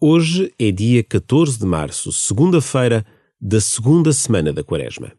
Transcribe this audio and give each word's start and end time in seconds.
Hoje 0.00 0.54
é 0.60 0.70
dia 0.70 1.02
14 1.02 1.58
de 1.58 1.66
março, 1.66 2.12
segunda-feira 2.12 3.04
da 3.40 3.60
segunda 3.60 4.12
semana 4.12 4.52
da 4.52 4.62
Quaresma. 4.62 5.12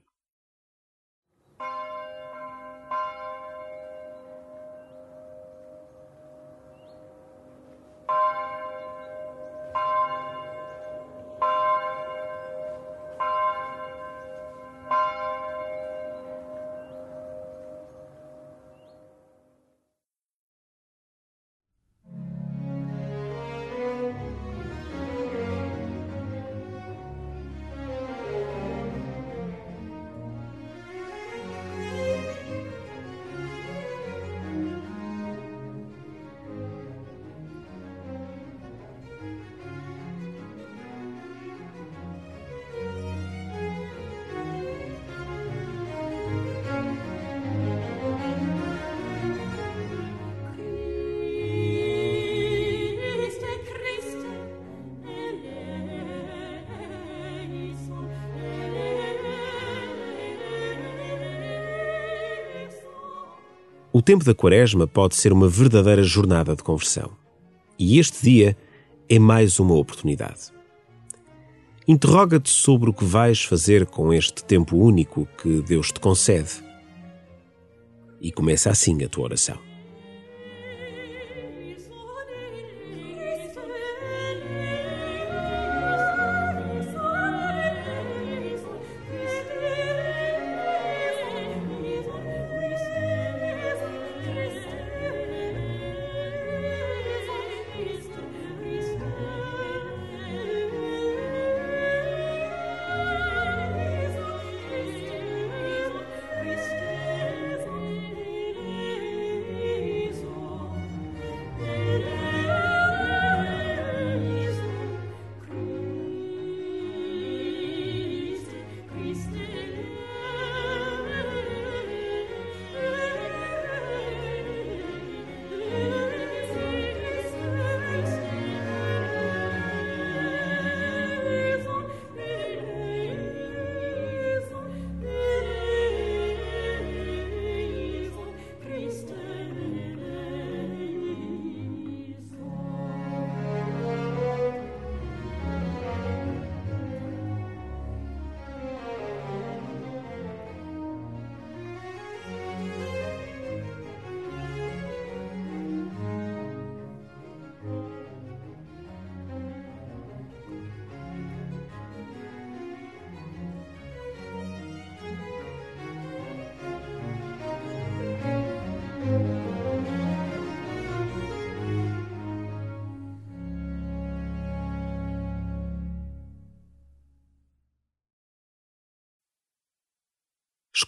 O 63.92 64.04
tempo 64.04 64.24
da 64.24 64.36
Quaresma 64.36 64.88
pode 64.88 65.16
ser 65.16 65.34
uma 65.34 65.48
verdadeira 65.48 66.04
jornada 66.04 66.56
de 66.56 66.62
conversão. 66.62 67.12
E 67.78 67.98
este 67.98 68.22
dia 68.24 68.56
é 69.10 69.18
mais 69.18 69.60
uma 69.60 69.74
oportunidade. 69.74 70.52
Interroga-te 71.88 72.52
sobre 72.52 72.92
o 72.92 72.94
que 72.94 73.04
vais 73.04 73.44
fazer 73.44 73.88
com 73.88 74.14
este 74.14 74.44
tempo 74.44 74.78
único 74.78 75.28
que 75.42 75.64
Deus 75.64 75.92
te 75.92 76.00
concede. 76.00 76.64
E 78.22 78.32
começa 78.32 78.70
assim 78.70 79.04
a 79.04 79.10
tua 79.10 79.24
oração. 79.24 79.69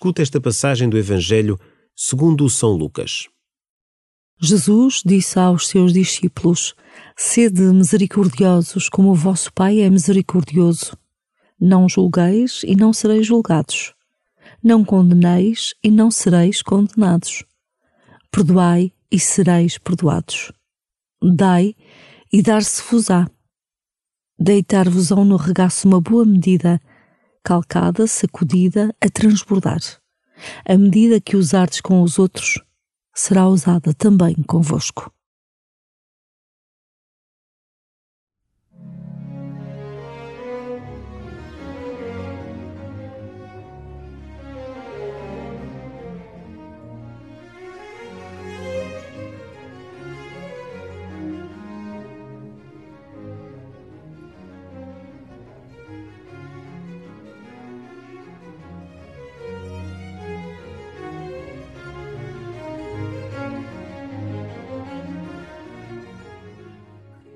Escuta 0.01 0.23
esta 0.23 0.41
passagem 0.41 0.89
do 0.89 0.97
Evangelho 0.97 1.59
segundo 1.95 2.50
São 2.50 2.72
Lucas. 2.72 3.29
Jesus 4.39 5.03
disse 5.06 5.38
aos 5.38 5.67
seus 5.67 5.94
discípulos: 5.94 6.73
Sede 7.16 7.62
misericordiosos, 7.62 8.90
como 8.90 9.11
o 9.11 9.13
vosso 9.13 9.53
Pai 9.53 9.79
é 9.79 9.88
misericordioso. 9.91 10.97
Não 11.59 11.88
julgueis 11.88 12.61
e 12.63 12.75
não 12.75 12.91
sereis 12.91 13.28
julgados. 13.28 13.94
Não 14.63 14.84
condeneis 14.84 15.75
e 15.84 15.91
não 15.91 16.09
sereis 16.09 16.63
condenados. 16.63 17.44
Perdoai 18.31 18.91
e 19.11 19.19
sereis 19.19 19.78
perdoados. 19.78 20.51
Dai 21.22 21.75
e 22.34 22.41
dar-se-vos-á. 22.41 23.29
Deitar-vos-ão 24.40 25.23
no 25.23 25.35
regaço 25.35 25.88
uma 25.88 26.01
boa 26.01 26.25
medida, 26.25 26.81
calcada, 27.44 28.07
sacudida, 28.07 28.96
a 29.02 29.09
transbordar. 29.09 29.79
A 30.66 30.78
medida 30.78 31.22
que 31.22 31.35
usardes 31.35 31.81
com 31.81 32.02
os 32.02 32.18
outros, 32.18 32.59
será 33.13 33.47
usada 33.47 33.94
também 33.94 34.35
convosco. 34.47 35.12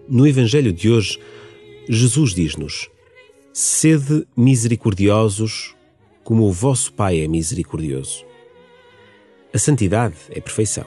No 0.07 0.27
Evangelho 0.27 0.71
de 0.71 0.91
hoje, 0.91 1.19
Jesus 1.89 2.35
diz-nos: 2.35 2.89
Sede 3.51 4.27
misericordiosos, 4.37 5.75
como 6.23 6.43
o 6.43 6.51
vosso 6.51 6.93
Pai 6.93 7.21
é 7.21 7.27
misericordioso. 7.27 8.23
A 9.51 9.57
santidade 9.57 10.15
é 10.29 10.39
perfeição. 10.39 10.85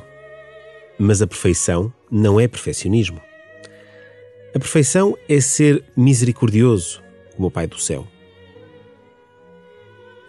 Mas 0.96 1.20
a 1.20 1.26
perfeição 1.26 1.92
não 2.10 2.38
é 2.38 2.46
perfeccionismo. 2.46 3.20
A 4.54 4.58
perfeição 4.58 5.16
é 5.28 5.40
ser 5.40 5.84
misericordioso, 5.96 7.02
como 7.34 7.48
o 7.48 7.50
Pai 7.50 7.66
do 7.66 7.78
céu. 7.78 8.06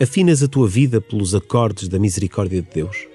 Afinas 0.01 0.41
a 0.41 0.47
tua 0.47 0.67
vida 0.67 0.99
pelos 0.99 1.35
acordes 1.35 1.87
da 1.87 1.99
misericórdia 1.99 2.61
de 2.61 2.69
Deus? 2.69 3.07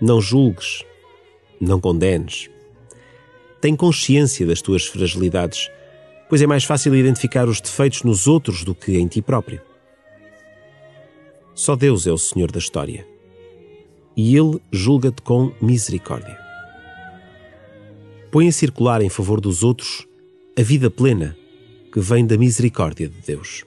Não 0.00 0.20
julgues, 0.20 0.84
não 1.60 1.80
condenes. 1.80 2.48
Tem 3.60 3.76
consciência 3.76 4.46
das 4.46 4.62
tuas 4.62 4.86
fragilidades, 4.86 5.70
pois 6.28 6.40
é 6.40 6.46
mais 6.46 6.64
fácil 6.64 6.94
identificar 6.94 7.48
os 7.48 7.60
defeitos 7.60 8.02
nos 8.02 8.26
outros 8.26 8.64
do 8.64 8.74
que 8.74 8.96
em 8.96 9.06
ti 9.06 9.20
próprio. 9.20 9.60
Só 11.54 11.76
Deus 11.76 12.06
é 12.06 12.12
o 12.12 12.16
Senhor 12.16 12.50
da 12.50 12.58
história 12.58 13.06
e 14.16 14.36
Ele 14.36 14.58
julga-te 14.72 15.20
com 15.22 15.52
misericórdia. 15.60 16.38
Põe 18.30 18.48
a 18.48 18.52
circular 18.52 19.02
em 19.02 19.10
favor 19.10 19.40
dos 19.40 19.62
outros 19.62 20.06
a 20.58 20.62
vida 20.62 20.90
plena 20.90 21.36
que 21.92 22.00
vem 22.00 22.26
da 22.26 22.38
misericórdia 22.38 23.08
de 23.08 23.20
Deus. 23.26 23.64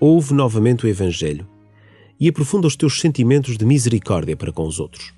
Ouve 0.00 0.34
novamente 0.34 0.84
o 0.84 0.88
Evangelho 0.88 1.48
e 2.18 2.28
aprofunda 2.28 2.66
os 2.66 2.76
teus 2.76 3.00
sentimentos 3.00 3.56
de 3.56 3.64
misericórdia 3.64 4.36
para 4.36 4.52
com 4.52 4.66
os 4.66 4.80
outros. 4.80 5.12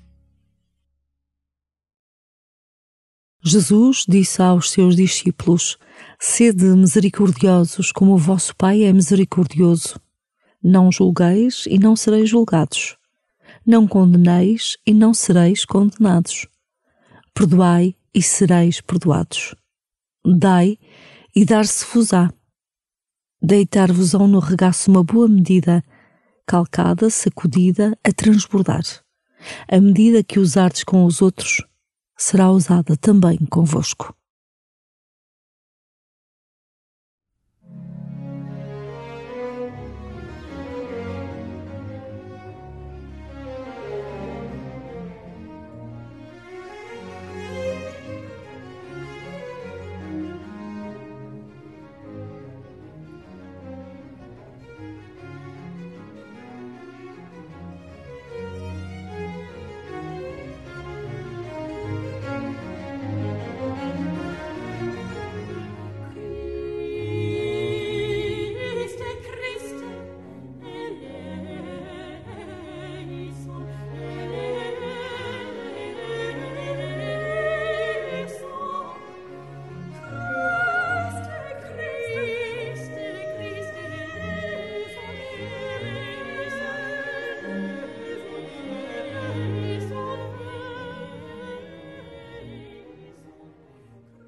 Jesus 3.41 4.03
disse 4.07 4.41
aos 4.41 4.69
seus 4.71 4.95
discípulos: 4.95 5.77
Sede 6.19 6.65
misericordiosos, 6.65 7.91
como 7.91 8.13
o 8.13 8.17
vosso 8.17 8.53
Pai 8.55 8.83
é 8.83 8.91
misericordioso. 8.91 9.99
Não 10.61 10.91
julgueis 10.91 11.63
e 11.67 11.79
não 11.79 11.95
sereis 11.95 12.29
julgados. 12.29 12.97
Não 13.65 13.87
condeneis 13.87 14.75
e 14.85 14.93
não 14.93 15.13
sereis 15.13 15.63
condenados. 15.63 16.47
Perdoai 17.33 17.95
e 18.13 18.21
sereis 18.21 18.81
perdoados. 18.81 19.55
Dai 20.25 20.77
e 21.33 21.45
dar-se-vos-á. 21.45 22.33
Deitar-vos-ão 23.41 24.27
no 24.27 24.39
regaço 24.39 24.91
uma 24.91 25.03
boa 25.03 25.27
medida, 25.27 25.83
calcada, 26.45 27.09
sacudida, 27.09 27.97
a 28.03 28.11
transbordar. 28.11 28.83
A 29.71 29.79
medida 29.79 30.23
que 30.23 30.39
usardes 30.39 30.83
com 30.83 31.05
os 31.05 31.21
outros 31.21 31.63
será 32.17 32.51
usada 32.51 32.97
também 32.97 33.37
convosco. 33.49 34.13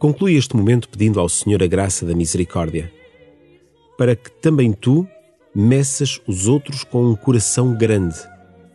Conclui 0.01 0.35
este 0.35 0.55
momento 0.55 0.89
pedindo 0.89 1.19
ao 1.19 1.29
Senhor 1.29 1.61
a 1.61 1.67
graça 1.67 2.07
da 2.07 2.15
misericórdia, 2.15 2.91
para 3.95 4.15
que 4.15 4.31
também 4.31 4.73
tu 4.73 5.07
meças 5.53 6.19
os 6.25 6.47
outros 6.47 6.83
com 6.83 7.05
um 7.05 7.15
coração 7.15 7.77
grande, 7.77 8.15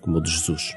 como 0.00 0.18
o 0.18 0.22
de 0.22 0.30
Jesus. 0.30 0.76